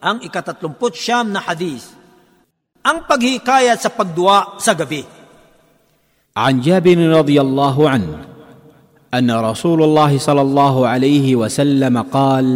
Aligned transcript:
ang 0.00 0.20
ikatatlumput 0.20 0.92
siyam 0.94 1.32
na 1.32 1.40
hadis. 1.40 1.92
Ang 2.86 3.08
paghikayat 3.08 3.80
sa 3.80 3.90
pagduwa 3.90 4.60
sa 4.60 4.76
gabi. 4.76 5.16
عن 6.36 6.60
جابر 6.60 7.00
رضي 7.16 7.40
الله 7.40 7.90
عنه 7.90 8.12
ان 9.14 9.30
رسول 9.30 9.82
الله 9.82 10.18
صلى 10.18 10.40
الله 10.40 10.88
عليه 10.88 11.36
وسلم 11.36 12.02
قال 12.12 12.46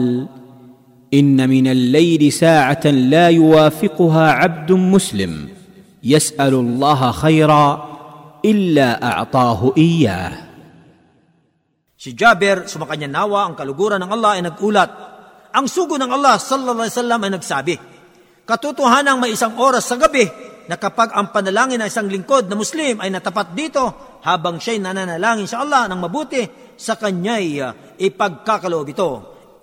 ان 1.14 1.48
من 1.48 1.66
الليل 1.66 2.32
ساعه 2.32 2.84
لا 2.86 3.32
يوافقها 3.32 4.26
عبد 4.32 4.72
مسلم 4.72 5.48
يسال 6.04 6.54
الله 6.54 7.00
خيرا 7.10 7.66
الا 8.44 8.88
اعطاه 9.04 9.72
اياه 9.76 10.32
Si 12.00 12.16
Jabir, 12.16 12.64
sumakanya 12.64 13.04
nawa 13.12 13.44
ang 13.44 13.52
kaluguran 13.52 14.00
ng 14.00 14.08
Allah 14.08 14.40
ay 14.40 14.40
nagulat. 14.40 14.88
ang 15.55 15.71
sugo 15.71 15.95
ng 15.95 16.11
Allah 16.11 16.35
sallallahu 16.35 16.83
alaihi 16.83 16.95
wasallam 16.99 17.21
ay 17.23 17.31
nagsabi, 17.31 17.75
Katotohanang 18.43 19.17
may 19.23 19.31
isang 19.31 19.55
oras 19.55 19.87
sa 19.87 19.95
gabi 19.95 20.27
na 20.67 20.75
kapag 20.75 21.15
ang 21.15 21.31
panalangin 21.31 21.79
ng 21.79 21.87
isang 21.87 22.11
lingkod 22.11 22.51
na 22.51 22.59
Muslim 22.59 22.99
ay 22.99 23.09
natapat 23.09 23.55
dito 23.55 24.19
habang 24.21 24.59
siya'y 24.59 24.83
nananalangin 24.83 25.47
sa 25.47 25.63
Allah 25.63 25.87
ng 25.87 25.99
mabuti, 26.03 26.43
sa 26.75 26.99
kanya'y 26.99 27.63
uh, 27.63 27.95
ipagkakaloob 27.95 28.87
ito. 28.91 29.09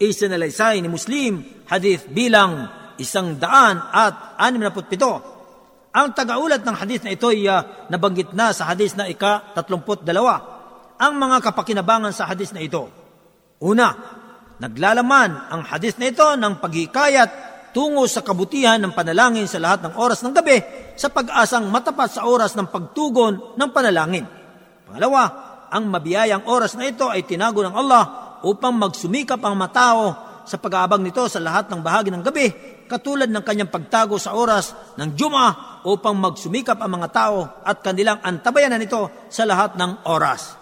Isinalaysay 0.01 0.81
ni 0.81 0.89
Muslim, 0.89 1.63
hadith 1.69 2.09
bilang 2.09 2.67
isang 2.97 3.37
daan 3.37 3.77
at 3.79 4.41
anim 4.41 4.65
na 4.65 4.73
putpito. 4.73 5.13
Ang 5.93 6.17
tagaulat 6.17 6.65
ng 6.65 6.77
hadith 6.79 7.05
na 7.05 7.13
ito 7.13 7.29
ay 7.29 7.45
uh, 7.47 7.87
nabanggit 7.93 8.33
na 8.33 8.57
sa 8.57 8.73
hadith 8.73 8.97
na 8.97 9.07
ika-tatlumput 9.13 10.09
dalawa. 10.09 10.41
Ang 10.97 11.21
mga 11.21 11.53
kapakinabangan 11.53 12.17
sa 12.17 12.25
hadith 12.27 12.57
na 12.57 12.65
ito. 12.65 12.89
Una, 13.63 14.19
naglalaman 14.61 15.49
ang 15.49 15.63
hadith 15.65 15.97
na 15.97 16.13
ito 16.13 16.27
ng 16.37 16.61
paghikayat 16.61 17.31
tungo 17.73 18.05
sa 18.05 18.21
kabutihan 18.21 18.77
ng 18.79 18.93
panalangin 18.93 19.49
sa 19.49 19.57
lahat 19.59 19.89
ng 19.89 19.95
oras 19.97 20.21
ng 20.21 20.33
gabi 20.37 20.61
sa 20.95 21.09
pag-asang 21.09 21.67
matapat 21.73 22.21
sa 22.21 22.29
oras 22.29 22.53
ng 22.53 22.69
pagtugon 22.69 23.57
ng 23.57 23.71
panalangin. 23.73 24.29
Pangalawa, 24.85 25.23
ang 25.73 25.89
mabiyayang 25.89 26.45
oras 26.45 26.77
na 26.77 26.85
ito 26.85 27.09
ay 27.09 27.25
tinago 27.25 27.65
ng 27.65 27.73
Allah 27.73 28.37
upang 28.45 28.77
magsumikap 28.77 29.41
ang 29.41 29.57
matao 29.57 30.13
sa 30.45 30.61
pag-aabang 30.61 31.01
nito 31.01 31.25
sa 31.33 31.41
lahat 31.41 31.73
ng 31.73 31.81
bahagi 31.81 32.13
ng 32.13 32.23
gabi 32.23 32.47
katulad 32.91 33.31
ng 33.31 33.41
kanyang 33.41 33.73
pagtago 33.73 34.21
sa 34.21 34.37
oras 34.37 34.77
ng 35.01 35.17
Juma 35.17 35.81
upang 35.89 36.13
magsumikap 36.13 36.77
ang 36.77 37.01
mga 37.01 37.09
tao 37.09 37.65
at 37.65 37.81
kanilang 37.81 38.21
antabayanan 38.21 38.77
nito 38.77 39.09
sa 39.33 39.49
lahat 39.49 39.81
ng 39.81 40.05
oras. 40.13 40.61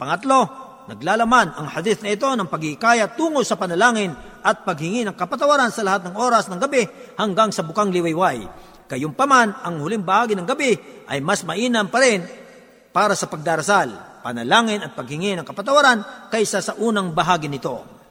Pangatlo, 0.00 0.71
Naglalaman 0.82 1.54
ang 1.54 1.66
hadith 1.70 2.02
na 2.02 2.10
ito 2.10 2.26
ng 2.26 2.50
pagkikaya 2.50 3.14
tungo 3.14 3.46
sa 3.46 3.54
panalangin 3.54 4.10
at 4.42 4.66
paghingi 4.66 5.06
ng 5.06 5.14
kapatawaran 5.14 5.70
sa 5.70 5.86
lahat 5.86 6.10
ng 6.10 6.14
oras 6.18 6.50
ng 6.50 6.58
gabi 6.58 6.82
hanggang 7.14 7.54
sa 7.54 7.62
bukang 7.62 7.94
liwayway. 7.94 8.42
Kayumpaman, 8.90 9.62
ang 9.62 9.78
huling 9.78 10.02
bahagi 10.02 10.34
ng 10.34 10.42
gabi 10.44 10.74
ay 11.06 11.22
mas 11.22 11.46
mainam 11.46 11.86
pa 11.86 12.02
rin 12.02 12.26
para 12.90 13.14
sa 13.14 13.30
pagdarasal, 13.30 14.20
panalangin 14.26 14.82
at 14.82 14.92
paghingi 14.98 15.38
ng 15.38 15.46
kapatawaran 15.46 16.28
kaysa 16.28 16.58
sa 16.58 16.74
unang 16.76 17.14
bahagi 17.14 17.46
nito. 17.46 18.01